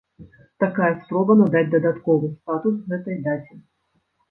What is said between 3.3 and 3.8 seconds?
даце.